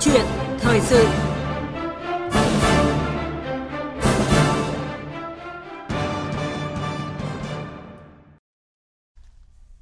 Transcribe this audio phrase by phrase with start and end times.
[0.00, 0.26] chuyện
[0.60, 1.08] thời sự.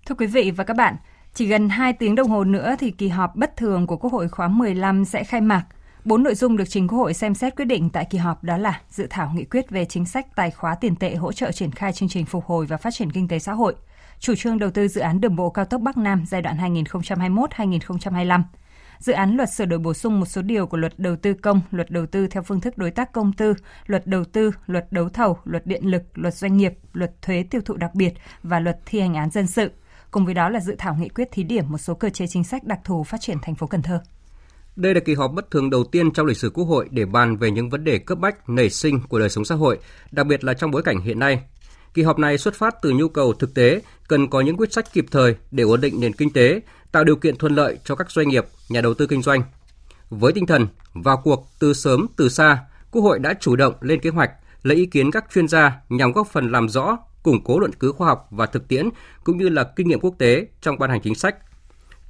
[0.06, 0.96] Thưa quý vị và các bạn,
[1.34, 4.29] chỉ gần 2 tiếng đồng hồ nữa thì kỳ họp bất thường của Quốc hội
[4.29, 5.64] khóa 15 sẽ khai mạc.
[6.04, 8.57] Bốn nội dung được trình Quốc hội xem xét quyết định tại kỳ họp đó
[8.57, 11.71] là dự thảo nghị quyết về chính sách tài khóa tiền tệ hỗ trợ triển
[11.71, 13.75] khai chương trình phục hồi và phát triển kinh tế xã hội,
[14.18, 18.43] chủ trương đầu tư dự án đường bộ cao tốc Bắc Nam giai đoạn 2021-2025,
[18.98, 21.61] dự án luật sửa đổi bổ sung một số điều của luật đầu tư công,
[21.70, 23.54] luật đầu tư theo phương thức đối tác công tư,
[23.86, 27.61] luật đầu tư, luật đấu thầu, luật điện lực, luật doanh nghiệp, luật thuế tiêu
[27.64, 29.70] thụ đặc biệt và luật thi hành án dân sự.
[30.11, 32.44] Cùng với đó là dự thảo nghị quyết thí điểm một số cơ chế chính
[32.44, 34.00] sách đặc thù phát triển thành phố Cần Thơ.
[34.77, 37.36] Đây là kỳ họp bất thường đầu tiên trong lịch sử Quốc hội để bàn
[37.36, 39.78] về những vấn đề cấp bách nảy sinh của đời sống xã hội,
[40.11, 41.42] đặc biệt là trong bối cảnh hiện nay.
[41.94, 44.92] Kỳ họp này xuất phát từ nhu cầu thực tế cần có những quyết sách
[44.92, 46.61] kịp thời để ổn định nền kinh tế,
[46.98, 49.42] tạo điều kiện thuận lợi cho các doanh nghiệp, nhà đầu tư kinh doanh.
[50.11, 52.59] Với tinh thần vào cuộc từ sớm từ xa,
[52.91, 54.31] Quốc hội đã chủ động lên kế hoạch,
[54.62, 57.92] lấy ý kiến các chuyên gia nhằm góp phần làm rõ, củng cố luận cứ
[57.92, 58.89] khoa học và thực tiễn
[59.25, 61.36] cũng như là kinh nghiệm quốc tế trong ban hành chính sách.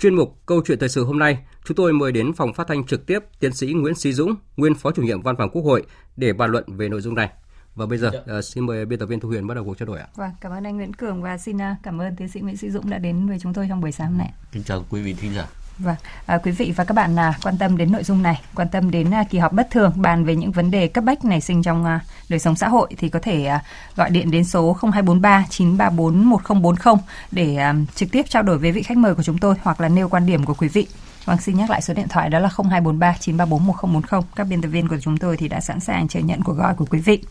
[0.00, 2.86] Chuyên mục Câu chuyện thời sự hôm nay, chúng tôi mời đến phòng phát thanh
[2.86, 5.82] trực tiếp tiến sĩ Nguyễn Sĩ Dũng, nguyên Phó chủ nhiệm Văn phòng Quốc hội
[6.16, 7.30] để bàn luận về nội dung này.
[7.78, 9.86] Và bây giờ uh, xin mời biên tập viên Thu Huyền bắt đầu cuộc trao
[9.86, 10.06] đổi ạ.
[10.14, 12.70] Vâng, cảm ơn anh Nguyễn Cường và xin uh, cảm ơn tiến sĩ Nguyễn Sĩ
[12.70, 14.32] Dũng đã đến với chúng tôi trong buổi sáng hôm nay.
[14.52, 15.46] Kính chào quý vị thính giả.
[15.78, 18.68] Vâng, à, quý vị và các bạn à, quan tâm đến nội dung này, quan
[18.68, 21.40] tâm đến à, kỳ họp bất thường bàn về những vấn đề cấp bách nảy
[21.40, 23.64] sinh trong à, đời sống xã hội thì có thể à,
[23.96, 26.94] gọi điện đến số 0243 934 1040
[27.32, 29.88] để à, trực tiếp trao đổi với vị khách mời của chúng tôi hoặc là
[29.88, 30.86] nêu quan điểm của quý vị.
[31.28, 34.20] Vâng, xin nhắc lại số điện thoại đó là 0243 934 1040.
[34.36, 36.74] Các biên tập viên của chúng tôi thì đã sẵn sàng chờ nhận cuộc gọi
[36.74, 37.22] của quý vị.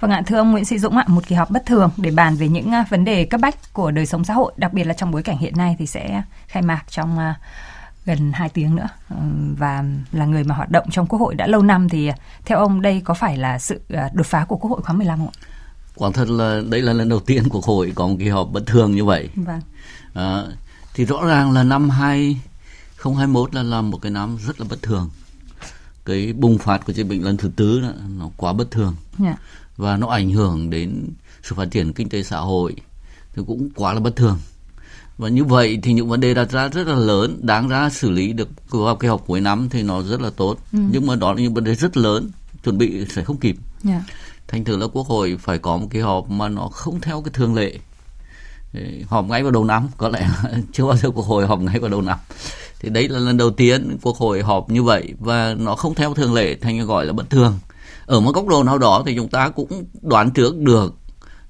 [0.00, 2.36] Vâng ạ, thưa ông Nguyễn Sĩ Dũng ạ, một kỳ họp bất thường để bàn
[2.36, 4.94] về những à, vấn đề cấp bách của đời sống xã hội, đặc biệt là
[4.94, 7.36] trong bối cảnh hiện nay thì sẽ khai mạc trong uh,
[8.06, 8.88] gần 2 tiếng nữa
[9.58, 12.10] và là người mà hoạt động trong Quốc hội đã lâu năm thì
[12.44, 13.80] theo ông đây có phải là sự
[14.14, 15.38] đột phá của Quốc hội khóa 15 không ạ?
[15.94, 18.66] Quả thật là đây là lần đầu tiên Quốc hội có một kỳ họp bất
[18.66, 19.28] thường như vậy.
[19.34, 19.60] Vâng.
[20.14, 20.42] À,
[20.94, 25.10] thì rõ ràng là năm 2021 là làm một cái năm rất là bất thường.
[26.04, 27.88] Cái bùng phát của dịch bệnh lần thứ tư đó,
[28.18, 28.94] nó quá bất thường.
[29.24, 29.38] Yeah.
[29.76, 31.08] Và nó ảnh hưởng đến
[31.42, 32.74] sự phát triển kinh tế xã hội
[33.34, 34.38] thì cũng quá là bất thường.
[35.18, 38.10] Và như vậy thì những vấn đề đặt ra rất là lớn đáng ra xử
[38.10, 40.56] lý được vào kỳ họp cuối năm thì nó rất là tốt.
[40.72, 40.78] Ừ.
[40.90, 42.30] nhưng mà đó là những vấn đề rất lớn
[42.64, 43.56] chuẩn bị sẽ không kịp.
[43.88, 44.02] Yeah.
[44.48, 47.30] thành thử là quốc hội phải có một kỳ họp mà nó không theo cái
[47.32, 47.78] thường lệ.
[49.06, 50.28] Họp ngay vào đầu năm có lẽ
[50.72, 52.18] chưa bao giờ quốc hội họp ngay vào đầu năm.
[52.80, 56.14] Thì đấy là lần đầu tiên quốc hội họp như vậy và nó không theo
[56.14, 57.58] thường lệ thành gọi là bất thường
[58.06, 60.94] ở một góc độ nào đó thì chúng ta cũng đoán trước được.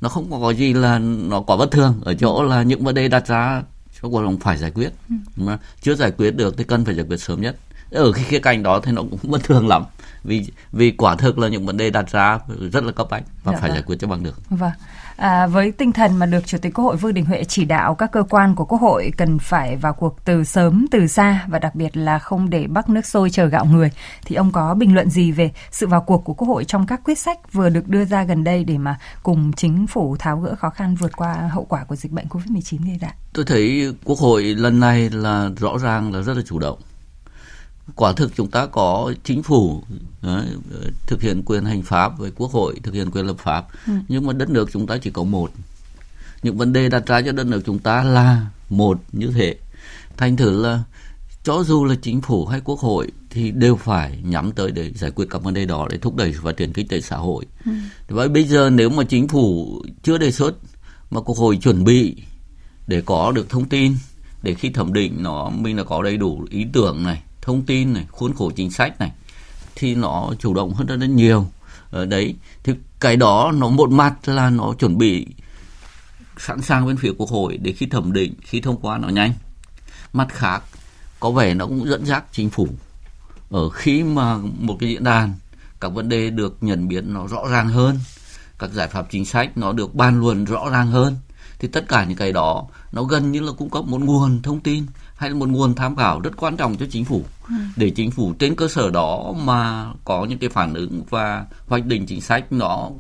[0.01, 2.01] Nó không có gì là nó quá bất thường.
[2.05, 3.63] Ở chỗ là những vấn đề đặt ra
[4.03, 4.91] cho cuộc đồng phải giải quyết.
[5.09, 5.15] Ừ.
[5.37, 7.57] mà chưa giải quyết được thì cần phải giải quyết sớm nhất.
[7.91, 9.85] Ở cái khía cạnh đó thì nó cũng bất thường lắm
[10.25, 12.39] vì vì quả thực là những vấn đề đặt ra
[12.73, 13.77] rất là cấp bách và dạ phải vâng.
[13.77, 14.51] giải quyết cho bằng được.
[14.51, 14.73] Vâng.
[15.17, 17.95] À, với tinh thần mà được Chủ tịch Quốc hội Vương Đình Huệ chỉ đạo
[17.95, 21.59] các cơ quan của Quốc hội cần phải vào cuộc từ sớm từ xa và
[21.59, 23.91] đặc biệt là không để bắc nước sôi chờ gạo người
[24.25, 27.01] thì ông có bình luận gì về sự vào cuộc của Quốc hội trong các
[27.05, 30.55] quyết sách vừa được đưa ra gần đây để mà cùng chính phủ tháo gỡ
[30.55, 33.15] khó khăn vượt qua hậu quả của dịch bệnh Covid-19 gây ra?
[33.33, 36.79] Tôi thấy Quốc hội lần này là rõ ràng là rất là chủ động
[37.95, 39.83] quả thực chúng ta có chính phủ
[40.23, 40.47] đấy,
[41.07, 43.93] thực hiện quyền hành pháp với quốc hội thực hiện quyền lập pháp ừ.
[44.09, 45.51] nhưng mà đất nước chúng ta chỉ có một
[46.43, 49.57] những vấn đề đặt ra cho đất nước chúng ta là một như thế
[50.17, 50.83] thành thử là
[51.45, 55.11] cho dù là chính phủ hay quốc hội thì đều phải nhắm tới để giải
[55.11, 57.47] quyết các vấn đề đó để thúc đẩy phát triển kinh tế xã hội.
[57.67, 57.73] Ừ.
[58.09, 60.55] Vậy bây giờ nếu mà chính phủ chưa đề xuất
[61.11, 62.17] mà quốc hội chuẩn bị
[62.87, 63.97] để có được thông tin
[64.43, 67.93] để khi thẩm định nó mình là có đầy đủ ý tưởng này thông tin
[67.93, 69.13] này, khuôn khổ chính sách này,
[69.75, 71.47] thì nó chủ động hơn rất là nhiều.
[71.91, 75.27] Ở đấy, thì cái đó nó một mặt là nó chuẩn bị
[76.39, 79.33] sẵn sàng bên phía quốc hội để khi thẩm định, khi thông qua nó nhanh.
[80.13, 80.63] Mặt khác,
[81.21, 82.69] có vẻ nó cũng dẫn dắt chính phủ.
[83.51, 85.35] Ở khi mà một cái diễn đàn,
[85.81, 87.99] các vấn đề được nhận biết nó rõ ràng hơn,
[88.59, 91.17] các giải pháp chính sách nó được bàn luận rõ ràng hơn,
[91.59, 94.61] thì tất cả những cái đó nó gần như là cung cấp một nguồn thông
[94.61, 97.55] tin hay là một nguồn tham khảo rất quan trọng cho chính phủ ừ.
[97.77, 101.87] để chính phủ trên cơ sở đó mà có những cái phản ứng và hoạch
[101.87, 102.91] định chính sách nó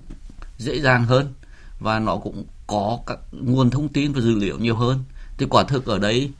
[0.58, 1.34] dễ dàng hơn
[1.80, 5.04] và nó cũng có các nguồn thông tin và dữ liệu nhiều hơn
[5.38, 6.30] thì quả thực ở đây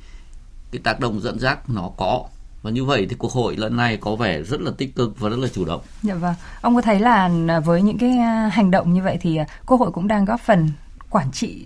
[0.72, 2.24] cái tác động dẫn dắt nó có
[2.64, 5.28] và như vậy thì quốc hội lần này có vẻ rất là tích cực và
[5.28, 5.80] rất là chủ động.
[6.02, 6.34] Dạ vâng.
[6.60, 7.30] Ông có thấy là
[7.64, 10.40] với những cái à, hành động như vậy thì à, quốc hội cũng đang góp
[10.40, 10.68] phần
[11.10, 11.64] quản trị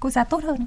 [0.00, 0.66] quốc gia tốt hơn?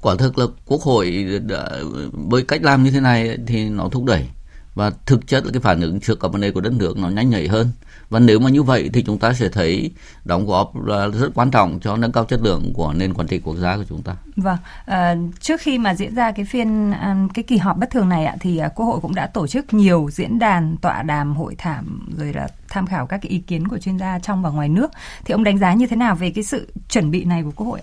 [0.00, 1.68] Quả thực là quốc hội đã,
[2.12, 4.26] với cách làm như thế này thì nó thúc đẩy
[4.74, 7.08] và thực chất là cái phản ứng trước các vấn đề của đất nước nó
[7.08, 7.70] nhanh nhạy hơn
[8.10, 9.90] và nếu mà như vậy thì chúng ta sẽ thấy
[10.24, 13.40] đóng góp là rất quan trọng cho nâng cao chất lượng của nền quản trị
[13.44, 14.14] quốc gia của chúng ta.
[14.36, 14.56] Vâng,
[14.86, 18.24] à, trước khi mà diễn ra cái phiên ờ, cái kỳ họp bất thường này
[18.24, 21.54] ạ thì ờ, Quốc hội cũng đã tổ chức nhiều diễn đàn, tọa đàm, hội
[21.58, 21.82] thảo
[22.18, 24.90] rồi là tham khảo các cái ý kiến của chuyên gia trong và ngoài nước.
[25.24, 27.66] Thì ông đánh giá như thế nào về cái sự chuẩn bị này của Quốc
[27.66, 27.80] hội?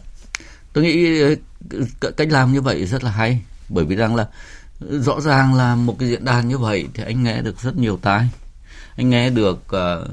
[0.78, 1.22] Tôi nghĩ
[2.18, 3.42] cách làm như vậy rất là hay.
[3.70, 4.28] Bởi vì rằng là
[4.80, 8.00] rõ ràng là một cái diễn đàn như vậy thì anh nghe được rất nhiều
[8.02, 8.30] tai.
[8.98, 10.08] Anh nghe được uh,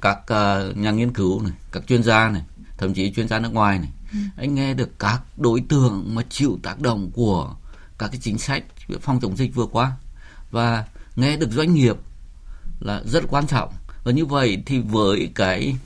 [0.00, 2.42] các uh, nhà nghiên cứu này các chuyên gia này
[2.78, 3.88] thậm chí chuyên gia nước ngoài này.
[4.12, 4.18] Ừ.
[4.36, 7.54] anh nghe được các đối tượng mà chịu tác động của
[7.98, 8.64] các cái chính sách
[9.00, 9.92] phòng chống dịch vừa qua.
[10.50, 10.84] Và
[11.16, 11.96] nghe được doanh nghiệp
[12.80, 13.72] là rất quan trọng.
[14.04, 15.76] Và như vậy thì với cái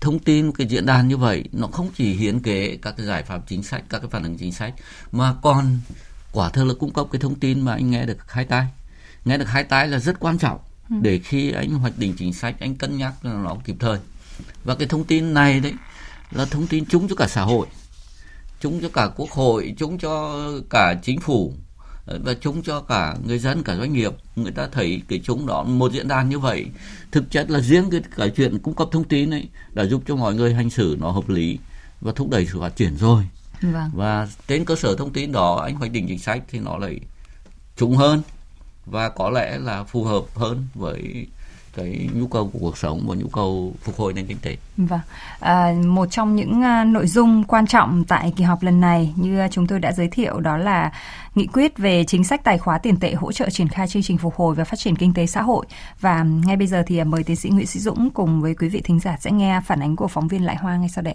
[0.00, 3.22] thông tin cái diễn đàn như vậy nó không chỉ hiến kế các cái giải
[3.22, 4.74] pháp chính sách các cái phản ứng chính sách
[5.12, 5.78] mà còn
[6.32, 8.66] quả thực là cung cấp cái thông tin mà anh nghe được hai tai.
[9.24, 10.58] Nghe được hai tai là rất quan trọng
[10.90, 10.96] ừ.
[11.02, 13.98] để khi anh hoạch định chính sách anh cân nhắc là nó kịp thời.
[14.64, 15.72] Và cái thông tin này đấy
[16.30, 17.66] là thông tin chung cho cả xã hội
[18.60, 21.54] chung cho cả quốc hội chung cho cả chính phủ
[22.06, 25.62] và chung cho cả người dân cả doanh nghiệp người ta thấy cái chúng đó
[25.62, 26.66] một diễn đàn như vậy
[27.12, 30.16] thực chất là riêng cái, cái chuyện cung cấp thông tin ấy đã giúp cho
[30.16, 31.58] mọi người hành xử nó hợp lý
[32.00, 33.24] và thúc đẩy sự phát triển rồi
[33.62, 33.90] vâng.
[33.94, 37.00] và trên cơ sở thông tin đó anh hoạch định chính sách thì nó lại
[37.76, 38.22] trúng hơn
[38.86, 41.26] và có lẽ là phù hợp hơn với
[41.76, 44.56] cái nhu cầu của cuộc sống và nhu cầu phục hồi nền kinh tế.
[44.76, 45.00] Vâng,
[45.40, 49.48] à, một trong những à, nội dung quan trọng tại kỳ họp lần này như
[49.50, 50.92] chúng tôi đã giới thiệu đó là
[51.34, 54.18] nghị quyết về chính sách tài khóa tiền tệ hỗ trợ triển khai chương trình
[54.18, 55.66] phục hồi và phát triển kinh tế xã hội.
[56.00, 58.68] Và ngay bây giờ thì à, mời tiến sĩ Nguyễn Sĩ Dũng cùng với quý
[58.68, 61.14] vị thính giả sẽ nghe phản ánh của phóng viên Lại Hoa ngay sau đây.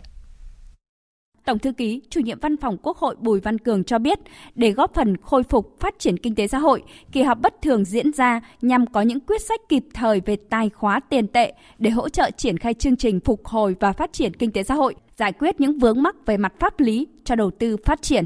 [1.45, 4.19] Tổng thư ký, chủ nhiệm văn phòng Quốc hội Bùi Văn Cường cho biết,
[4.55, 7.85] để góp phần khôi phục phát triển kinh tế xã hội, kỳ họp bất thường
[7.85, 11.89] diễn ra nhằm có những quyết sách kịp thời về tài khóa tiền tệ để
[11.89, 14.95] hỗ trợ triển khai chương trình phục hồi và phát triển kinh tế xã hội,
[15.17, 18.25] giải quyết những vướng mắc về mặt pháp lý cho đầu tư phát triển.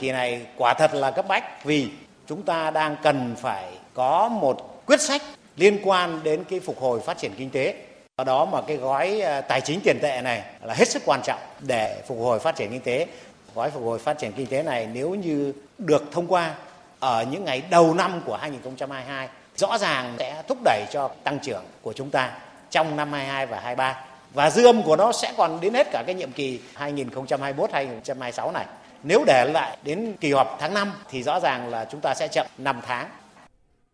[0.00, 1.88] Kỳ này quả thật là cấp bách vì
[2.26, 5.22] chúng ta đang cần phải có một quyết sách
[5.56, 7.86] liên quan đến cái phục hồi phát triển kinh tế
[8.18, 11.20] do đó mà cái gói ờ, tài chính tiền tệ này là hết sức quan
[11.24, 13.06] trọng để phục hồi phát triển kinh tế.
[13.54, 16.54] Gói phục hồi phát triển kinh tế này nếu như được thông qua
[17.00, 21.64] ở những ngày đầu năm của 2022 rõ ràng sẽ thúc đẩy cho tăng trưởng
[21.82, 22.32] của chúng ta
[22.70, 24.04] trong năm 22 và 23
[24.34, 28.66] và dư âm của nó sẽ còn đến hết cả cái nhiệm kỳ 2021-2026 này.
[29.02, 32.28] Nếu để lại đến kỳ họp tháng 5 thì rõ ràng là chúng ta sẽ
[32.28, 33.08] chậm 5 tháng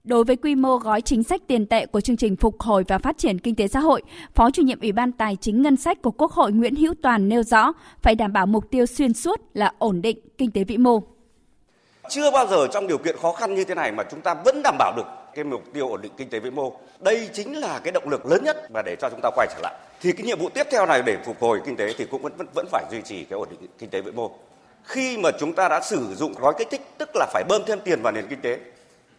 [0.05, 2.99] Đối với quy mô gói chính sách tiền tệ của chương trình phục hồi và
[2.99, 4.03] phát triển kinh tế xã hội,
[4.35, 7.29] Phó chủ nhiệm Ủy ban Tài chính Ngân sách của Quốc hội Nguyễn Hữu Toàn
[7.29, 7.73] nêu rõ
[8.03, 11.03] phải đảm bảo mục tiêu xuyên suốt là ổn định kinh tế vĩ mô.
[12.09, 14.61] Chưa bao giờ trong điều kiện khó khăn như thế này mà chúng ta vẫn
[14.65, 16.73] đảm bảo được cái mục tiêu ổn định kinh tế vĩ mô.
[17.01, 19.61] Đây chính là cái động lực lớn nhất mà để cho chúng ta quay trở
[19.63, 19.75] lại.
[20.01, 22.33] Thì cái nhiệm vụ tiếp theo này để phục hồi kinh tế thì cũng vẫn
[22.37, 24.31] vẫn, vẫn phải duy trì cái ổn định kinh tế vĩ mô.
[24.85, 27.79] Khi mà chúng ta đã sử dụng gói kích thích tức là phải bơm thêm
[27.85, 28.59] tiền vào nền kinh tế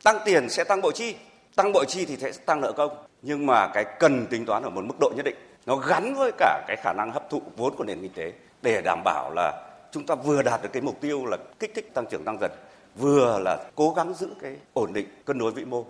[0.04, 1.16] tăng tiền sẽ tăng bộ chi?
[1.56, 3.06] Tăng bộ chi thì sẽ tăng nợ công.
[3.22, 5.36] Nhưng mà cái cần tính toán ở một mức độ nhất định
[5.66, 8.82] nó gắn với cả cái khả năng hấp thụ vốn của nền kinh tế để
[8.82, 12.06] đảm bảo là chúng ta vừa đạt được cái mục tiêu là kích thích tăng
[12.12, 12.52] trưởng tăng dần
[12.96, 15.86] vừa là cố gắng giữ cái ổn định cân đối vĩ mô.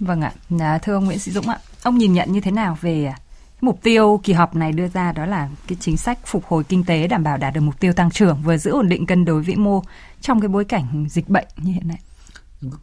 [0.00, 2.78] Vâng ạ, à, thưa ông Nguyễn Sĩ Dũng ạ, ông nhìn nhận như thế nào
[2.80, 3.12] về
[3.60, 6.84] mục tiêu kỳ họp này đưa ra đó là cái chính sách phục hồi kinh
[6.84, 9.42] tế đảm bảo đạt được mục tiêu tăng trưởng vừa giữ ổn định cân đối
[9.42, 9.82] vĩ mô
[10.20, 11.98] trong cái bối cảnh dịch bệnh như hiện nay?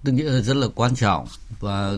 [0.04, 1.28] tôi nghĩ là rất là quan trọng
[1.60, 1.92] và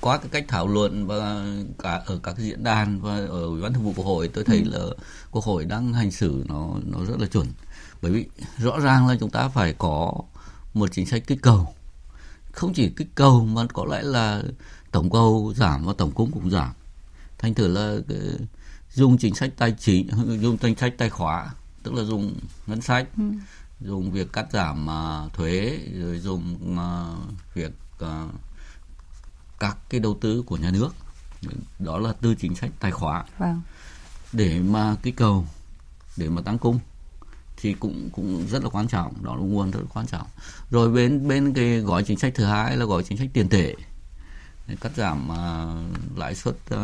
[0.00, 1.46] qua cái cách thảo luận và
[1.78, 4.62] cả ở các diễn đàn và ở ủy ban thường vụ quốc hội tôi thấy
[4.64, 4.70] ừ.
[4.70, 4.84] là
[5.30, 7.46] quốc hội đang hành xử nó nó rất là chuẩn
[8.02, 8.26] bởi vì
[8.58, 10.12] rõ ràng là chúng ta phải có
[10.74, 11.74] một chính sách kích cầu
[12.52, 14.42] không chỉ kích cầu mà có lẽ là
[14.90, 16.72] tổng cầu giảm và tổng cung cũng giảm
[17.44, 18.18] thành thử là cái,
[18.94, 20.08] dùng chính sách tài chính
[20.40, 21.50] dùng chính sách tài khóa
[21.82, 22.34] tức là dùng
[22.66, 23.22] ngân sách ừ.
[23.80, 27.72] dùng việc cắt giảm uh, thuế rồi dùng uh, việc
[28.04, 28.30] uh,
[29.58, 30.94] các cái đầu tư của nhà nước.
[31.78, 33.60] Đó là tư chính sách tài khóa vâng.
[34.32, 35.46] để mà cái cầu
[36.16, 36.78] để mà tăng cung
[37.56, 39.24] thì cũng cũng rất là quan trọng.
[39.24, 40.26] Đó là nguồn rất là quan trọng.
[40.70, 43.74] Rồi bên bên cái gói chính sách thứ hai là gói chính sách tiền tệ
[44.80, 46.78] cắt giảm uh, lãi suất uh,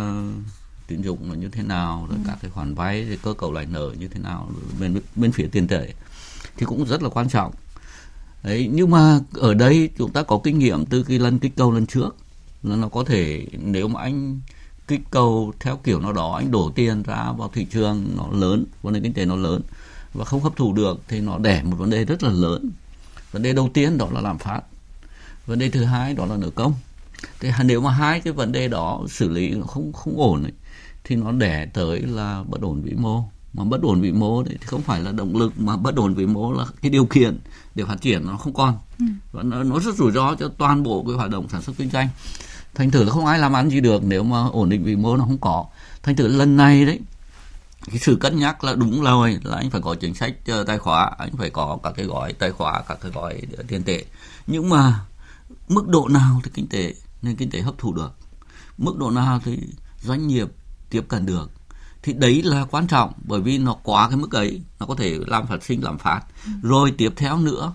[0.87, 2.25] tín dụng là như thế nào rồi ừ.
[2.27, 5.47] các cái khoản vay rồi cơ cấu lại nợ như thế nào bên bên phía
[5.53, 5.93] tiền tệ
[6.57, 7.53] thì cũng rất là quan trọng.
[8.43, 11.73] Đấy nhưng mà ở đây chúng ta có kinh nghiệm từ cái lần kích cầu
[11.73, 12.17] lần trước
[12.63, 14.41] là nó có thể nếu mà anh
[14.89, 18.65] kích cầu theo kiểu nào đó anh đổ tiền ra vào thị trường nó lớn
[18.83, 19.63] vấn đề kinh tế nó lớn
[20.15, 22.71] và không hấp thụ được thì nó đẻ một vấn đề rất là lớn.
[23.33, 24.61] Vấn đề đầu tiên đó là lạm phát
[25.47, 26.75] vấn đề thứ hai đó là nợ công
[27.41, 30.53] thì nếu mà hai cái vấn đề đó xử lý không không ổn ấy,
[31.05, 33.25] thì nó đẻ tới là bất ổn vĩ mô.
[33.53, 36.27] Mà bất ổn vĩ mô thì không phải là động lực mà bất ổn vĩ
[36.27, 37.39] mô là cái điều kiện
[37.75, 38.79] để phát triển nó không còn.
[38.99, 39.05] Ừ.
[39.33, 41.91] và nó, nó rất rủi ro cho toàn bộ cái hoạt động sản xuất kinh
[41.91, 42.09] doanh.
[42.75, 45.17] Thành thử là không ai làm ăn gì được nếu mà ổn định vĩ mô
[45.17, 45.67] nó không có.
[46.03, 47.01] Thành thử lần này đấy
[47.87, 50.79] cái sự cân nhắc là đúng rồi là anh phải có chính sách uh, tài
[50.79, 54.05] khóa anh phải có các cái gói tài khóa các cái gói tiền tệ.
[54.47, 55.01] Nhưng mà
[55.69, 58.13] mức độ nào thì kinh tế nên kinh tế hấp thụ được.
[58.79, 59.59] Mức độ nào thì
[60.03, 60.49] doanh nghiệp
[60.91, 61.51] tiếp cận được.
[62.03, 65.19] Thì đấy là quan trọng bởi vì nó quá cái mức ấy nó có thể
[65.27, 66.21] làm phát sinh làm phát.
[66.63, 67.73] Rồi tiếp theo nữa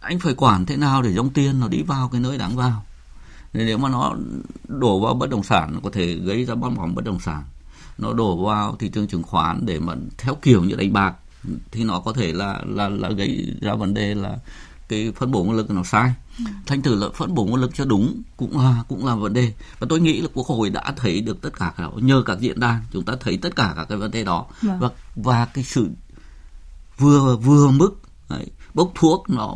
[0.00, 2.84] anh phải quản thế nào để dòng tiền nó đi vào cái nơi đáng vào.
[3.52, 4.14] Nếu mà nó
[4.68, 7.42] đổ vào bất động sản nó có thể gây ra bong bóng bất động sản.
[7.98, 11.14] Nó đổ vào thị trường chứng khoán để mà theo kiểu như đánh bạc
[11.70, 14.38] thì nó có thể là là là gây ra vấn đề là
[14.88, 16.08] cái phân bổ nguồn lực nó sai.
[16.08, 16.27] ừ.
[16.66, 19.52] Thành thử là phân bổ nguồn lực cho đúng cũng là cũng là vấn đề.
[19.78, 22.60] Và tôi nghĩ là quốc hội đã thấy được tất cả các nhờ các diễn
[22.60, 24.46] đàn chúng ta thấy tất cả các cái vấn đề đó.
[24.62, 24.78] Vâng.
[24.80, 25.88] và và cái sự
[26.98, 27.90] vừa vừa mức
[28.30, 29.54] đấy, bốc thuốc nó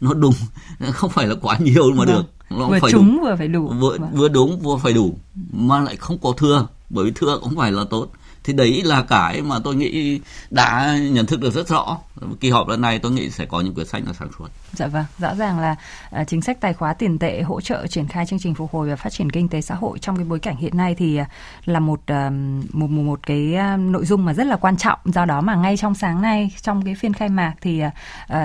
[0.00, 0.34] nó đúng.
[0.92, 2.06] Không phải là quá nhiều mà vâng.
[2.06, 2.22] được.
[2.50, 3.20] Nó vừa phải trúng đúng.
[3.22, 3.68] vừa phải đủ.
[3.68, 4.10] Vừa, vâng.
[4.12, 5.18] vừa đúng vừa phải đủ.
[5.52, 8.08] Mà lại không có thừa bởi vì thừa cũng phải là tốt.
[8.44, 10.20] Thì đấy là cái mà tôi nghĩ
[10.50, 11.98] đã nhận thức được rất rõ.
[12.40, 14.86] Kỳ họp lần này tôi nghĩ sẽ có những quyết sách là sáng suốt dạ
[14.86, 15.76] vâng rõ ràng là
[16.20, 18.90] uh, chính sách tài khóa tiền tệ hỗ trợ triển khai chương trình phục hồi
[18.90, 21.26] và phát triển kinh tế xã hội trong cái bối cảnh hiện nay thì uh,
[21.64, 22.32] là một, uh,
[22.72, 24.98] một một một cái nội dung mà rất là quan trọng.
[25.04, 27.82] Do đó mà ngay trong sáng nay trong cái phiên khai mạc thì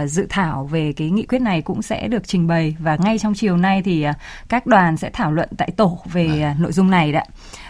[0.06, 3.34] dự thảo về cái nghị quyết này cũng sẽ được trình bày và ngay trong
[3.34, 4.06] chiều nay thì
[4.50, 7.26] các đoàn sẽ thảo luận tại tổ về uh, nội dung này đấy.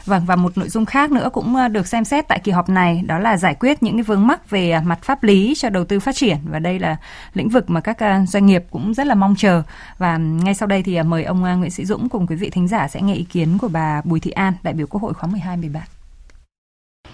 [0.06, 3.04] Vâng và một nội dung khác nữa cũng được xem xét tại kỳ họp này
[3.06, 6.00] đó là giải quyết những cái vướng mắc về mặt pháp lý cho đầu tư
[6.00, 6.38] phát triển.
[6.44, 6.98] Và đây là
[7.34, 9.64] lĩnh vực mà các ờ, doanh nghiệp cũng rất là mong chờ.
[9.98, 12.50] Và ngay sau đây thì à, mời ông à, Nguyễn Sĩ Dũng cùng quý vị
[12.50, 15.14] thính giả sẽ nghe ý kiến của bà Bùi Thị An, đại biểu Quốc hội
[15.14, 15.88] khóa 12 mười bạn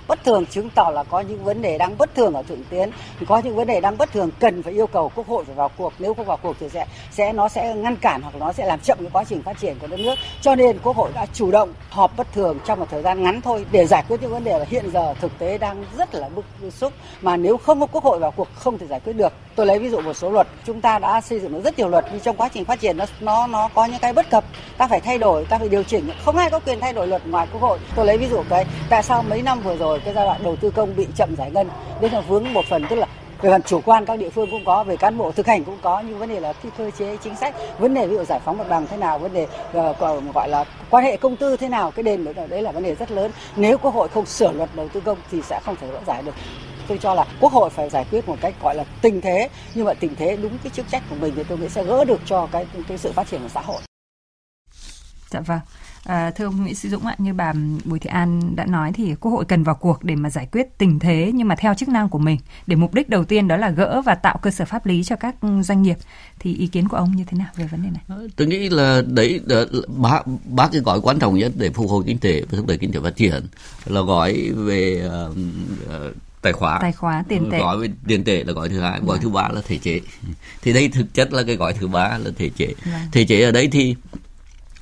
[0.10, 2.92] bất thường chứng tỏ là có những vấn đề đang bất thường ở thượng tiến
[3.28, 5.72] có những vấn đề đang bất thường cần phải yêu cầu quốc hội phải vào
[5.78, 5.94] cuộc.
[6.00, 8.80] Nếu không vào cuộc thì sẽ sẽ, nó sẽ ngăn cản hoặc nó sẽ làm
[8.80, 10.16] chậm cái quá trình phát triển của đất nước.
[10.42, 13.42] Cho nên quốc hội đã chủ động họp bất thường trong một thời gian ngắn
[13.42, 16.30] thôi để giải quyết những vấn đề mà hiện giờ thực tế đang rất là
[16.30, 16.94] bức xúc.
[17.22, 19.34] Mà nếu không có quốc hội vào cuộc không thể giải quyết được.
[19.56, 20.48] Tôi lấy ví dụ một số luật.
[20.66, 22.98] Chúng ta đã xây dựng được rất nhiều luật, nhưng trong quá trình phát triển
[22.98, 24.44] nó nó nó có những cái bất cập.
[24.78, 26.10] Ta phải thay đổi, ta phải điều chỉnh.
[26.26, 27.80] Không ai có quyền thay đổi luật ngoài quốc hội.
[27.96, 30.56] Tôi lấy ví dụ cái, tại sao mấy năm vừa rồi cái giai đoạn đầu
[30.56, 31.70] tư công bị chậm giải ngân.
[32.02, 33.08] Đấy là vướng một phần tức là
[33.42, 35.78] về phần chủ quan các địa phương cũng có về cán bộ thực hành cũng
[35.82, 37.56] có nhưng vấn đề là cái cơ chế chính sách.
[37.80, 40.66] Vấn đề ví dụ giải phóng mặt bằng thế nào vấn đề uh, gọi là
[40.90, 43.32] quan hệ công tư thế nào cái đền đấy là vấn đề rất lớn.
[43.56, 46.22] Nếu quốc hội không sửa luật đầu tư công thì sẽ không thể rõ giải
[46.22, 46.34] được.
[46.88, 49.50] Tôi cho là quốc hội phải giải quyết một cách gọi là tình thế.
[49.74, 52.06] Nhưng mà tình thế đúng cái chức trách của mình thì tôi nghĩ sẽ gỡ
[52.06, 53.82] được cho cái cái sự phát triển của xã hội.
[55.30, 55.60] Dạ vâng.
[56.10, 57.54] À, thưa ông Nguyễn Sĩ Dũng ạ, như bà
[57.86, 60.78] Bùi Thị An đã nói thì Quốc hội cần vào cuộc để mà giải quyết
[60.78, 62.38] tình thế nhưng mà theo chức năng của mình
[62.68, 65.16] để mục đích đầu tiên đó là gỡ và tạo cơ sở pháp lý cho
[65.16, 65.98] các doanh nghiệp.
[66.40, 68.02] Thì ý kiến của ông như thế nào về vấn đề này?
[68.08, 69.42] Ờ, tôi nghĩ là đấy
[69.88, 72.78] ba ba cái gói quan trọng nhất để phục hồi kinh tế và thúc đẩy
[72.78, 73.44] kinh tế phát triển
[73.86, 78.54] là gói về uh, tài khóa tài khóa tiền tệ gói về tiền tệ là
[78.54, 79.22] gói thứ hai gói à.
[79.22, 80.02] thứ ba là thể chế
[80.62, 83.02] thì đây thực chất là cái gói thứ ba là thể chế vâng.
[83.12, 83.96] thể chế ở đây thì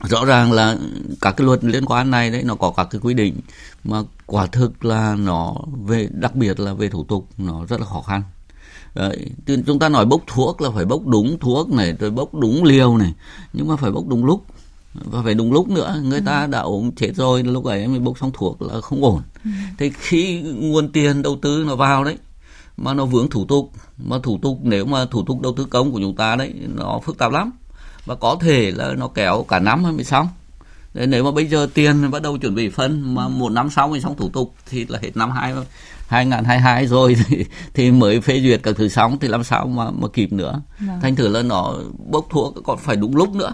[0.04, 0.78] rõ ràng là
[1.22, 3.40] các cái luật liên quan này đấy nó có các cái quy định
[3.84, 7.86] mà quả thực là nó về đặc biệt là về thủ tục nó rất là
[7.86, 8.24] khó khăn
[8.96, 9.30] Đấy,
[9.66, 12.98] chúng ta nói bốc thuốc là phải bốc đúng thuốc này rồi bốc đúng liều
[12.98, 13.14] này
[13.54, 14.46] nhưng mà phải bốc đúng lúc
[14.94, 16.48] và phải đúng lúc nữa người ta ừ.
[16.48, 19.50] đã ốm chết rồi lúc ấy mới bốc xong thuốc là không ổn ừ.
[19.78, 22.18] thế khi nguồn tiền đầu tư nó vào đấy
[22.78, 25.92] mà nó vướng thủ tục mà thủ tục nếu mà thủ tục đầu tư công
[25.92, 27.52] của chúng ta đấy nó phức tạp lắm
[28.08, 30.28] và có thể là nó kéo cả năm mới xong
[30.94, 33.88] Đấy, nếu mà bây giờ tiền bắt đầu chuẩn bị phân mà một năm sau
[33.88, 35.54] mới xong thủ tục thì là hết năm hai
[36.08, 40.08] 2022 rồi thì, thì mới phê duyệt các thứ xong thì làm sao mà mà
[40.08, 40.62] kịp nữa.
[40.80, 41.00] Vâng.
[41.02, 41.76] Thành thử là nó
[42.12, 43.54] bốc thuốc còn phải đúng lúc nữa.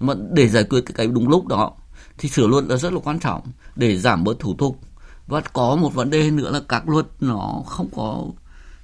[0.00, 1.72] Mà để giải quyết cái, đúng lúc đó
[2.18, 3.42] thì sửa luật là rất là quan trọng
[3.76, 4.78] để giảm bớt thủ tục.
[5.26, 8.24] Và có một vấn đề nữa là các luật nó không có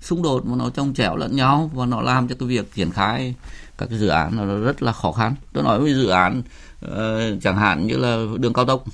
[0.00, 2.90] xung đột mà nó trong chéo lẫn nhau và nó làm cho cái việc triển
[2.90, 3.34] khai
[3.80, 5.34] các cái dự án nó rất là khó khăn.
[5.52, 6.42] Tôi nói với dự án
[6.86, 8.84] uh, chẳng hạn như là đường cao tốc.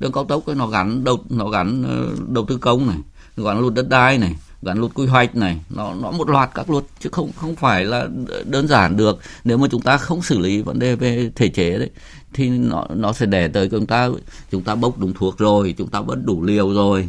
[0.00, 2.98] Đường cao tốc nó gắn đầu nó gắn uh, đầu tư công này
[3.36, 6.70] gắn luật đất đai này gắn luật quy hoạch này nó nó một loạt các
[6.70, 8.08] luật chứ không không phải là
[8.44, 9.18] đơn giản được.
[9.44, 11.90] Nếu mà chúng ta không xử lý vấn đề về thể chế đấy
[12.32, 14.08] thì nó nó sẽ đè tới chúng ta
[14.50, 17.08] chúng ta bốc đúng thuốc rồi chúng ta vẫn đủ liều rồi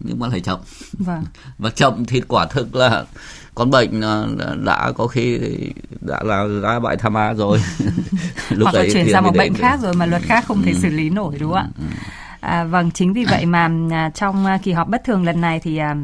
[0.00, 0.58] nhưng mà lại chậm
[0.92, 1.24] vâng.
[1.58, 3.04] và chậm thì quả thực là
[3.54, 4.00] con bệnh
[4.64, 5.38] đã có khi
[6.00, 7.58] đã là ra bại tham a rồi
[8.50, 10.78] lúc hoặc là chuyển sang một bệnh khác rồi mà luật khác không thể ừ.
[10.82, 11.84] xử lý nổi đúng không ạ ừ.
[12.40, 15.60] À, vâng, chính vì vậy mà à, trong à, kỳ họp bất thường lần này
[15.60, 15.96] thì à,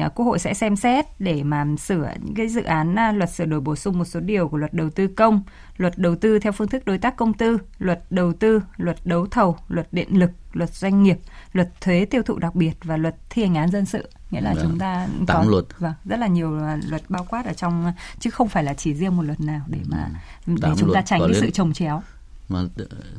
[0.00, 3.30] à, Quốc hội sẽ xem xét để mà sửa những cái dự án à, luật
[3.30, 5.42] sửa đổi bổ sung một số điều của luật đầu tư công,
[5.76, 9.26] luật đầu tư theo phương thức đối tác công tư, luật đầu tư, luật đấu
[9.26, 11.18] thầu, luật điện lực, luật doanh nghiệp,
[11.52, 14.54] luật thuế tiêu thụ đặc biệt và luật thi hành án dân sự nghĩa là
[14.54, 14.64] vâng.
[14.68, 16.50] chúng ta có luật vâng rất là nhiều
[16.88, 19.78] luật bao quát ở trong chứ không phải là chỉ riêng một luật nào để
[19.86, 20.08] mà
[20.46, 22.02] để Tám chúng ta tránh cái sự trồng chéo
[22.48, 22.60] mà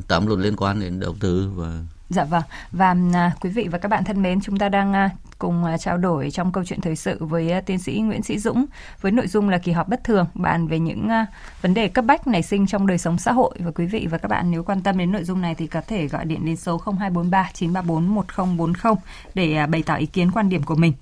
[0.07, 2.43] tám luật liên quan đến đầu tư và Dạ vâng.
[2.71, 5.09] Và à, quý vị và các bạn thân mến, chúng ta đang à,
[5.43, 8.39] cùng à, trao đổi trong câu chuyện thời sự với à, tiến sĩ Nguyễn Sĩ
[8.39, 8.65] Dũng
[9.01, 11.25] với nội dung là kỳ họp bất thường bàn về những à,
[11.62, 14.17] vấn đề cấp bách nảy sinh trong đời sống xã hội và quý vị và
[14.17, 16.55] các bạn nếu quan tâm đến nội dung này thì có thể gọi điện đến
[16.55, 18.95] số 0243 934 1040
[19.33, 20.93] để bày tỏ ý kiến quan điểm của mình.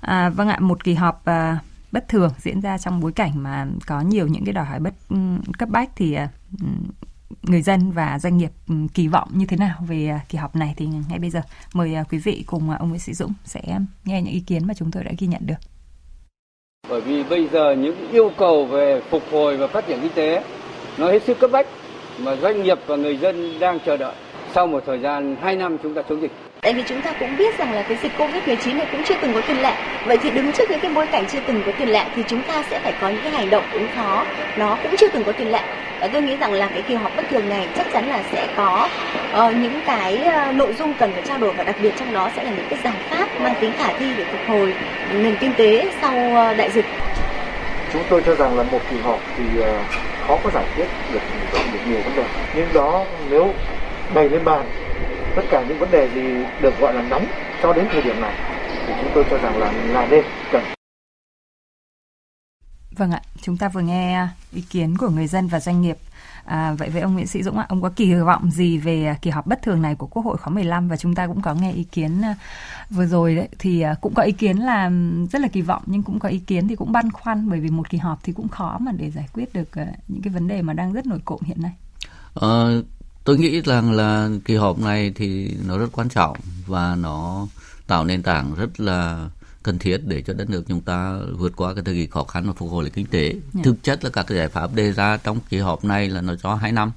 [0.00, 1.58] À, vâng ạ, một kỳ họp à,
[1.92, 4.94] bất thường diễn ra trong bối cảnh mà có nhiều những cái đòi hỏi bất
[5.08, 5.16] ừ,
[5.58, 6.14] cấp bách thì
[6.60, 6.66] ừ,
[7.42, 10.56] người dân và doanh nghiệp ừ, kỳ vọng như thế nào về à, kỳ họp
[10.56, 11.40] này thì ngay bây giờ
[11.74, 13.60] mời à, quý vị cùng à, ông Nguyễn Sĩ Dũng sẽ
[14.04, 15.54] nghe những ý kiến mà chúng tôi đã ghi nhận được.
[16.88, 20.44] Bởi vì bây giờ những yêu cầu về phục hồi và phát triển kinh tế
[20.98, 21.66] nó hết sức cấp bách
[22.18, 24.14] mà doanh nghiệp và người dân đang chờ đợi
[24.54, 26.32] sau một thời gian 2 năm chúng ta chống dịch.
[26.60, 29.34] Tại vì chúng ta cũng biết rằng là cái dịch Covid-19 này cũng chưa từng
[29.34, 29.74] có tiền lệ.
[30.06, 32.42] Vậy thì đứng trước những cái bối cảnh chưa từng có tiền lệ thì chúng
[32.42, 34.26] ta sẽ phải có những cái hành động ứng phó
[34.58, 35.60] nó cũng chưa từng có tiền lệ.
[36.04, 38.48] Và tôi nghĩ rằng là cái kỳ họp bất thường này chắc chắn là sẽ
[38.56, 38.88] có
[39.32, 42.30] uh, những cái uh, nội dung cần phải trao đổi và đặc biệt trong đó
[42.36, 44.74] sẽ là những cái giải pháp mang tính khả thi để phục hồi
[45.12, 46.84] nền kinh tế sau uh, đại dịch.
[47.92, 49.66] Chúng tôi cho rằng là một kỳ họp thì uh,
[50.28, 51.20] khó có giải quyết được,
[51.72, 52.24] được nhiều vấn đề.
[52.54, 53.54] Nhưng đó nếu
[54.14, 54.64] bày lên bàn
[55.36, 56.22] tất cả những vấn đề gì
[56.60, 57.26] được gọi là nóng
[57.62, 58.32] cho đến thời điểm này
[58.86, 60.73] thì chúng tôi cho rằng là là nên cần
[62.96, 65.96] Vâng ạ, chúng ta vừa nghe ý kiến của người dân và doanh nghiệp.
[66.44, 69.30] À, vậy với ông Nguyễn Sĩ Dũng ạ, ông có kỳ vọng gì về kỳ
[69.30, 71.72] họp bất thường này của Quốc hội khóa 15 và chúng ta cũng có nghe
[71.72, 72.36] ý kiến à,
[72.90, 74.90] vừa rồi đấy thì à, cũng có ý kiến là
[75.32, 77.70] rất là kỳ vọng nhưng cũng có ý kiến thì cũng băn khoăn bởi vì
[77.70, 80.48] một kỳ họp thì cũng khó mà để giải quyết được à, những cái vấn
[80.48, 81.72] đề mà đang rất nổi cộm hiện nay.
[82.34, 82.48] À,
[83.24, 87.46] tôi nghĩ rằng là kỳ họp này thì nó rất quan trọng và nó
[87.86, 89.28] tạo nền tảng rất là
[89.64, 92.46] cần thiết để cho đất nước chúng ta vượt qua cái thời kỳ khó khăn
[92.46, 93.22] và phục hồi lại kinh tế.
[93.22, 93.36] Yeah.
[93.54, 93.60] Dạ.
[93.64, 96.34] Thực chất là các cái giải pháp đề ra trong kỳ họp này là nó
[96.42, 96.92] cho hai năm,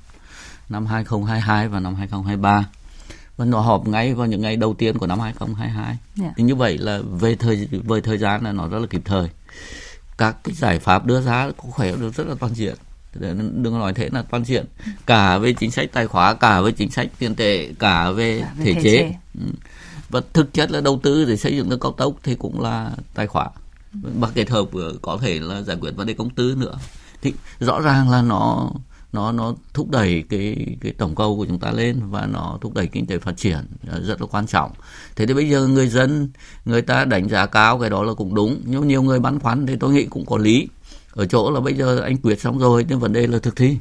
[0.70, 2.66] năm 2022 và năm 2023.
[3.38, 5.86] Và nó họp ngay vào những ngày đầu tiên của năm 2022.
[5.86, 5.98] Yeah.
[6.16, 6.34] Dạ.
[6.38, 9.30] Thì như vậy là về thời về thời gian là nó rất là kịp thời.
[10.18, 12.76] Các cái giải pháp đưa ra có khỏe được rất là toàn diện
[13.54, 14.66] đừng nói thế là toàn diện
[15.06, 18.54] cả về chính sách tài khoá cả về chính sách tiền tệ cả về, cả
[18.58, 19.14] về thể, thể chế, chế.
[20.10, 22.92] Và thực chất là đầu tư để xây dựng đường cao tốc thì cũng là
[23.14, 23.50] tài khoá
[24.20, 24.66] và kết hợp
[25.02, 26.80] có thể là giải quyết vấn đề công tư nữa.
[27.22, 28.72] Thì rõ ràng là nó
[29.14, 32.74] nó nó thúc đẩy cái cái tổng cầu của chúng ta lên và nó thúc
[32.74, 33.58] đẩy kinh tế phát triển
[33.92, 34.72] à, rất là quan trọng.
[35.16, 36.30] Thế thì bây giờ người dân,
[36.66, 38.62] người ta đánh giá cao cái đó là cũng đúng.
[38.66, 40.68] Nhưng nhiều người băn khoăn thì tôi nghĩ cũng có lý.
[41.12, 43.78] Ở chỗ là bây giờ anh quyết xong rồi, nhưng vấn đề là thực thi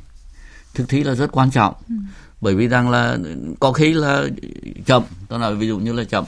[0.76, 1.74] thực thi là rất quan trọng.
[1.88, 1.94] Ừ.
[2.40, 3.18] bởi vì rằng là
[3.60, 4.24] có khi là
[4.86, 6.24] chậm tôi nói ví dụ như là chậm.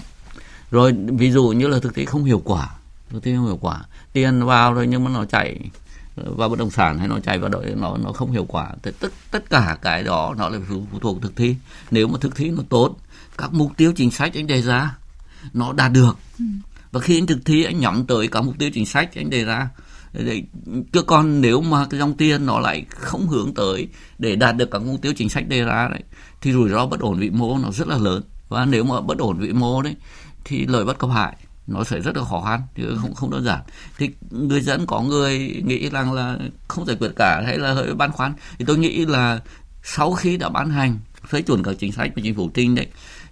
[0.71, 2.69] Rồi ví dụ như là thực thi không hiệu quả
[3.11, 3.85] thực thi không hiệu quả.
[4.13, 5.61] Tiền vào rồi nhưng mà nó chạy
[6.15, 8.71] vào bất động sản hay nó chạy vào đội nó nó không hiệu quả.
[8.83, 11.57] Thì tất tất cả cái đó nó là phụ thuộc thực thi.
[11.91, 12.97] Nếu mà thực thi nó tốt
[13.39, 14.97] các mục tiêu chính sách anh đề ra
[15.53, 16.19] nó đạt được.
[16.39, 16.45] Ừ.
[16.93, 19.45] và khi anh thực thi anh nhắm tới các mục tiêu chính sách anh đề
[19.45, 19.69] ra
[20.93, 24.71] chứ còn nếu mà cái dòng tiền nó lại không hướng tới để đạt được
[24.71, 26.03] các mục tiêu chính sách đề ra đấy,
[26.41, 28.23] thì rủi ro bất ổn vĩ mô nó rất là lớn.
[28.49, 29.97] Và nếu mà bất ổn vĩ mô đấy,
[30.45, 33.45] thì lợi bất cập hại nó sẽ rất là khó khăn, chứ không không đơn
[33.45, 33.61] giản.
[33.99, 37.95] Thì người dân có người nghĩ rằng là không giải quyết cả hay là hơi
[37.95, 39.41] băn khoăn, thì tôi nghĩ là
[39.83, 42.87] sau khi đã ban hành, phê chuẩn các chính sách của chính phủ trình đấy,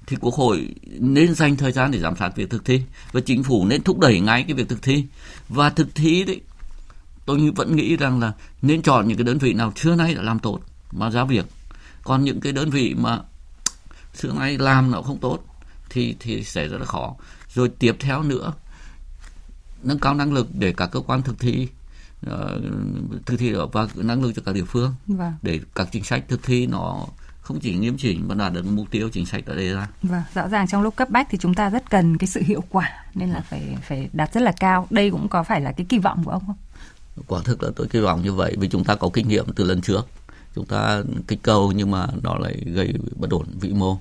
[0.07, 0.69] thì quốc hội
[0.99, 2.81] nên dành thời gian để giám sát việc thực thi.
[3.13, 5.05] Và chính phủ nên thúc đẩy ngay cái việc thực thi.
[5.49, 6.41] Và thực thi đấy
[7.27, 10.23] tôi vẫn nghĩ rằng là nên chọn những cái đơn vị nào xưa nay đã
[10.23, 10.61] làm tốt
[10.93, 11.47] mà ra việc
[12.05, 13.19] còn những cái đơn vị mà
[14.15, 15.39] xưa nay làm nó không tốt
[15.91, 17.15] thì thì sẽ rất là khó
[17.55, 18.53] rồi tiếp theo nữa
[19.83, 21.69] nâng cao năng lực để các cơ quan thực thi
[22.27, 22.33] uh,
[23.27, 25.33] thực thi và năng lực cho các địa phương vâng.
[25.43, 27.07] để các chính sách thực thi nó
[27.41, 29.89] không chỉ nghiêm chỉnh mà đạt được mục tiêu chính sách đã đề ra.
[30.03, 32.65] Vâng, rõ ràng trong lúc cấp bách thì chúng ta rất cần cái sự hiệu
[32.71, 34.87] quả nên là phải phải đạt rất là cao.
[34.91, 36.57] Đây cũng có phải là cái kỳ vọng của ông không?
[37.27, 39.65] Quả thực là tôi kỳ vọng như vậy vì chúng ta có kinh nghiệm từ
[39.65, 40.07] lần trước
[40.55, 43.99] chúng ta kích cầu nhưng mà nó lại gây bất ổn vĩ mô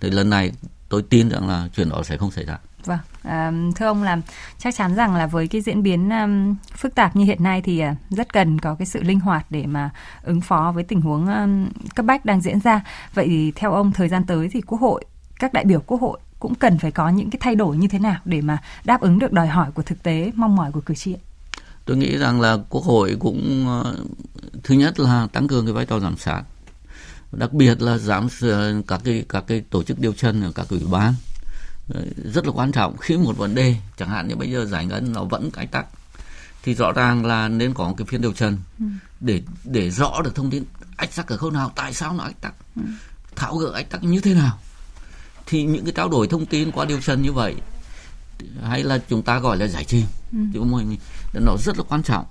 [0.00, 0.52] thì lần này
[0.88, 4.18] tôi tin rằng là chuyện đó sẽ không xảy ra Vâng, à, thưa ông là
[4.58, 7.84] chắc chắn rằng là với cái diễn biến um, phức tạp như hiện nay thì
[7.84, 9.90] uh, rất cần có cái sự linh hoạt để mà
[10.22, 12.80] ứng phó với tình huống um, cấp bách đang diễn ra.
[13.14, 15.04] Vậy thì theo ông thời gian tới thì Quốc hội,
[15.38, 17.98] các đại biểu Quốc hội cũng cần phải có những cái thay đổi như thế
[17.98, 20.94] nào để mà đáp ứng được đòi hỏi của thực tế, mong mỏi của cử
[20.94, 21.16] tri?
[21.84, 23.86] Tôi nghĩ rằng là Quốc hội cũng uh,
[24.62, 26.42] thứ nhất là tăng cường cái vai trò giám sát,
[27.32, 28.28] đặc biệt là giám
[28.86, 31.14] các cái các cái tổ chức điều trần ở các ủy ban
[32.24, 35.12] rất là quan trọng khi một vấn đề chẳng hạn như bây giờ giải ngân
[35.12, 35.86] nó vẫn ách tắc
[36.62, 38.84] thì rõ ràng là nên có một cái phiên điều trần ừ.
[39.20, 40.64] để để rõ được thông tin
[40.96, 42.82] ách tắc ở khâu nào tại sao nó ách tắc ừ.
[43.36, 44.58] tháo gỡ ách tắc như thế nào
[45.46, 47.54] thì những cái trao đổi thông tin qua điều trần như vậy
[48.62, 50.38] hay là chúng ta gọi là giải trình ừ.
[50.52, 50.60] thì
[51.32, 52.24] nó rất là quan trọng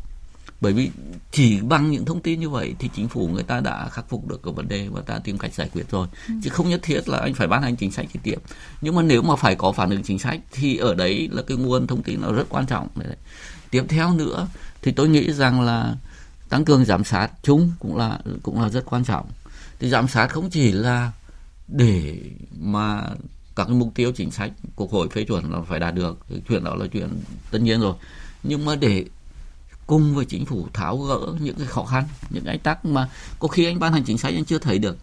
[0.62, 0.92] bởi vì
[1.32, 4.28] chỉ bằng những thông tin như vậy thì chính phủ người ta đã khắc phục
[4.28, 6.34] được cái vấn đề và ta tìm cách giải quyết rồi ừ.
[6.44, 8.36] chứ không nhất thiết là anh phải ban hành chính sách trực tiếp
[8.82, 11.58] nhưng mà nếu mà phải có phản ứng chính sách thì ở đấy là cái
[11.58, 13.16] nguồn thông tin nó rất quan trọng đấy.
[13.70, 14.48] tiếp theo nữa
[14.82, 15.96] thì tôi nghĩ rằng là
[16.50, 19.26] tăng cường giám sát chung cũng là cũng là rất quan trọng
[19.80, 21.12] thì giám sát không chỉ là
[21.68, 22.18] để
[22.60, 23.04] mà
[23.56, 26.18] các cái mục tiêu chính sách quốc hội phê chuẩn là phải đạt được.
[26.50, 27.08] Chuyện đó là chuyện
[27.52, 27.94] tất nhiên rồi.
[28.44, 29.06] Nhưng mà để
[29.88, 33.10] cùng với chính phủ tháo gỡ những cái khó khăn những cái tắc mà
[33.40, 34.98] có khi anh ban hành chính sách anh chưa thấy được.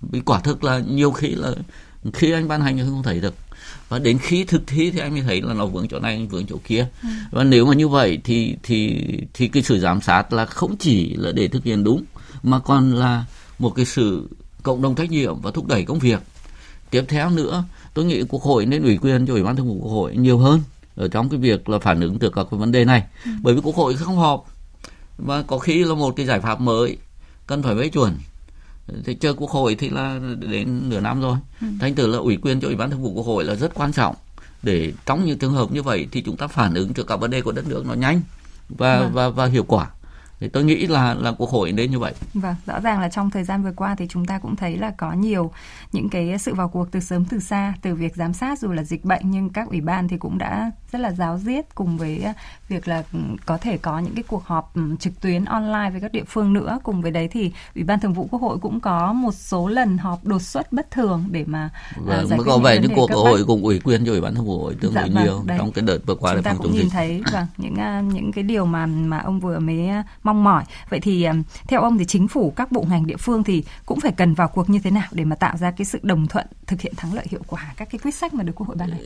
[0.00, 1.54] Vì quả thực là nhiều khi là
[2.12, 3.34] khi anh ban hành anh không thấy được.
[3.88, 6.28] Và đến khi thực thi thì anh mới thấy là nó vướng chỗ này anh
[6.28, 6.88] vướng chỗ kia.
[7.02, 7.08] Ừ.
[7.30, 11.14] và nếu mà như vậy thì thì thì cái sự giám sát là không chỉ
[11.14, 12.04] là để thực hiện đúng
[12.42, 13.24] mà còn là
[13.58, 14.28] một cái sự
[14.62, 16.20] cộng đồng trách nhiệm và thúc đẩy công việc
[16.90, 19.78] tiếp theo nữa tôi nghĩ quốc hội nên ủy quyền cho ủy ban thường vụ
[19.82, 20.60] quốc hội nhiều hơn
[20.96, 23.30] ở trong cái việc là phản ứng được các cái vấn đề này ừ.
[23.42, 24.44] bởi vì quốc hội không họp
[25.18, 26.96] và có khi là một cái giải pháp mới
[27.46, 28.18] cần phải phê chuẩn
[29.04, 31.66] thì chờ quốc hội thì là đến nửa năm rồi ừ.
[31.80, 33.92] thành thử là ủy quyền cho ủy ban thường vụ quốc hội là rất quan
[33.92, 34.14] trọng
[34.62, 37.30] để trong những trường hợp như vậy thì chúng ta phản ứng trước các vấn
[37.30, 38.20] đề của đất nước nó nhanh
[38.68, 39.12] và vâng.
[39.12, 39.90] và và hiệu quả
[40.40, 42.14] thì tôi nghĩ là là quốc hội nên như vậy.
[42.34, 44.90] Vâng, rõ ràng là trong thời gian vừa qua thì chúng ta cũng thấy là
[44.96, 45.52] có nhiều
[45.92, 48.82] những cái sự vào cuộc từ sớm từ xa, từ việc giám sát dù là
[48.82, 52.22] dịch bệnh nhưng các ủy ban thì cũng đã rất là giáo diết cùng với
[52.22, 52.34] à,
[52.68, 56.00] việc là ừ, có thể có những cái cuộc họp ừ, trực tuyến online với
[56.00, 56.78] các địa phương nữa.
[56.82, 59.98] Cùng với đấy thì ủy ban thường vụ quốc hội cũng có một số lần
[59.98, 63.10] họp đột xuất bất thường để mà vâng, uh, giải quyết có vẻ những cuộc
[63.10, 65.42] hội cũng ủy quyền cho ủy ban thường vụ hội tương đối dạ, vâng, nhiều
[65.46, 65.58] đấy.
[65.58, 66.92] trong cái đợt vừa qua chúng ta cũng nhìn dịch.
[66.92, 69.88] thấy vâng những uh, những cái điều mà mà ông vừa mới
[70.22, 70.64] mong mỏi.
[70.90, 71.26] Vậy thì
[71.68, 74.48] theo ông thì chính phủ các bộ ngành địa phương thì cũng phải cần vào
[74.48, 77.14] cuộc như thế nào để mà tạo ra cái sự đồng thuận thực hiện thắng
[77.14, 79.00] lợi hiệu quả các cái quyết sách mà được quốc hội ban hành?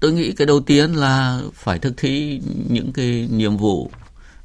[0.00, 3.90] Tôi nghĩ cái đầu tiên là phải thực thi những cái nhiệm vụ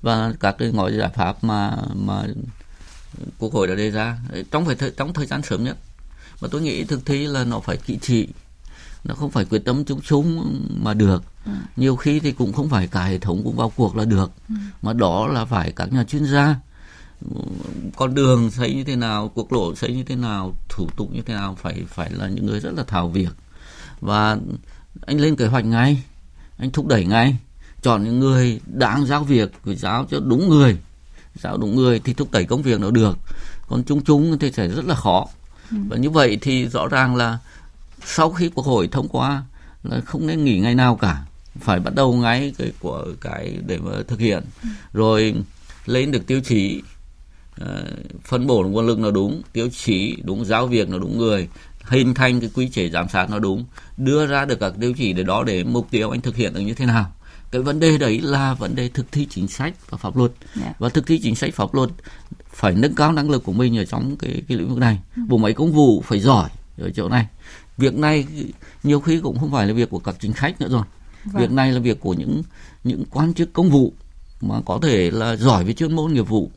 [0.01, 2.23] và các cái gói giải pháp mà mà
[3.39, 4.17] quốc hội đã đề ra.
[4.51, 5.77] Trong phải thời, trong thời gian sớm nhất.
[6.39, 8.27] Và tôi nghĩ thực thi là nó phải kỹ trị.
[9.03, 11.23] Nó không phải quyết tâm chung chung mà được.
[11.45, 11.51] Ừ.
[11.75, 14.31] nhiều khi thì cũng không phải cả hệ thống cũng vào cuộc là được.
[14.49, 14.55] Ừ.
[14.81, 16.55] mà đó là phải các nhà chuyên gia.
[17.95, 21.21] Con đường xây như thế nào quốc lộ xây như thế nào thủ tục như
[21.21, 23.29] thế nào phải phải là những người rất là thảo việc.
[24.01, 24.37] Và
[25.05, 26.03] anh lên kế hoạch ngay
[26.61, 27.35] anh thúc đẩy ngay.
[27.81, 30.77] Chọn những người đáng giao việc giao cho đúng người.
[31.35, 33.17] Giao đúng người thì thúc đẩy công việc nó được.
[33.67, 35.27] Còn chung chung thì sẽ rất là khó.
[35.71, 35.77] Ừ.
[35.89, 37.37] và như vậy thì rõ ràng là
[38.05, 39.43] sau khi quốc hội thông qua
[39.83, 41.25] là không nên nghỉ ngày nào cả.
[41.59, 44.43] Phải bắt đầu ngay cái của cái để mà thực hiện.
[44.63, 44.69] Ừ.
[44.93, 45.35] rồi
[45.85, 46.81] lên được tiêu chí
[47.61, 47.67] uh,
[48.23, 51.47] phân bổ nguồn lực nó đúng tiêu chí đúng giáo việc nó đúng người
[51.83, 53.65] hình thành cái quy chế giám sát nó đúng
[53.97, 56.59] đưa ra được các tiêu chí để đó để mục tiêu anh thực hiện được
[56.59, 57.11] như thế nào
[57.51, 60.67] cái vấn đề đấy là vấn đề thực thi chính sách và pháp luật yeah.
[60.67, 60.73] Dạ.
[60.79, 61.89] và thực thi chính sách pháp luật
[62.53, 65.21] phải nâng cao năng lực của mình ở trong cái cái lĩnh vực này ừ.
[65.27, 67.27] bộ máy công vụ phải giỏi ở chỗ này
[67.77, 68.25] việc này
[68.83, 70.83] nhiều khi cũng không phải là việc của các chính khách nữa rồi
[71.25, 71.41] vâng.
[71.41, 72.43] việc này là việc của những
[72.83, 73.93] những quan chức công vụ
[74.41, 76.51] mà có thể là giỏi về chuyên môn nghiệp vụ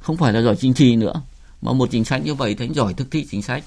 [0.00, 1.22] không phải là giỏi chính trị nữa
[1.62, 3.64] mà một chính sách như vậy thì anh giỏi thực thi chính sách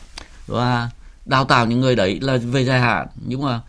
[0.47, 0.89] và
[1.25, 3.07] đào tạo những người đấy là về dài hạn.
[3.25, 3.61] Nhưng mà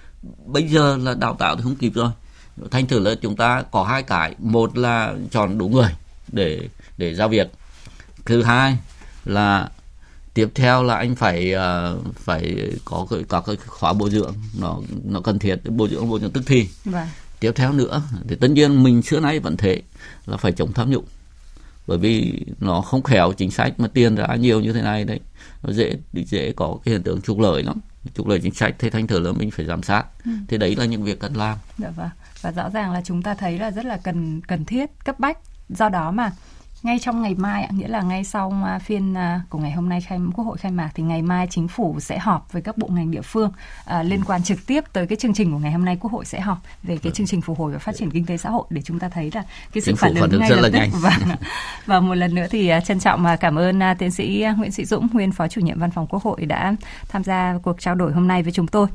[0.46, 2.10] bây giờ là đào tạo thì không kịp rồi.
[2.70, 4.34] Thành thử là chúng ta có hai cái.
[4.38, 5.90] Một là chọn đúng người
[6.32, 7.52] để để giao việc.
[8.24, 8.76] Thứ hai
[9.24, 9.70] là
[10.34, 14.34] tiếp theo là anh phải uh, phải có có cái khóa bồi dưỡng.
[14.58, 16.68] Nó nó cần thiết bồi dưỡng bồi dưỡng tức thì.
[16.84, 17.08] Vâng.
[17.40, 19.82] tiếp theo nữa thì tất nhiên mình xưa nay vẫn thế
[20.26, 21.04] là phải chống tham nhũng.
[21.86, 25.20] Bởi vì nó không khéo chính sách mà tiền ra nhiều như thế này đấy
[25.64, 27.80] nó dễ dễ có cái hiện tượng trục lợi lắm.
[28.14, 30.04] Trục lợi chính sách thế thành thử là mình phải giám sát.
[30.24, 30.30] Ừ.
[30.48, 31.58] thế đấy là những việc cần làm.
[31.78, 32.08] Dạ vâng.
[32.42, 35.38] Và rõ ràng là chúng ta thấy là rất là cần cần thiết cấp bách.
[35.68, 36.32] Do đó mà
[36.84, 40.00] ngay trong ngày mai nghĩa là ngay sau à, phiên à, của ngày hôm nay
[40.00, 42.88] khai quốc hội khai mạc thì ngày mai chính phủ sẽ họp với các bộ
[42.90, 43.52] ngành địa phương
[43.84, 46.24] à, liên quan trực tiếp tới cái chương trình của ngày hôm nay quốc hội
[46.24, 48.64] sẽ họp về cái chương trình phục hồi và phát triển kinh tế xã hội
[48.70, 50.98] để chúng ta thấy là cái sự phản ứng ngay lập tức.
[51.00, 51.18] và
[51.86, 55.32] và một lần nữa thì trân trọng cảm ơn tiến sĩ Nguyễn Sĩ Dũng nguyên
[55.32, 56.74] phó chủ nhiệm văn phòng quốc hội đã
[57.08, 58.86] tham gia cuộc trao đổi hôm nay với chúng tôi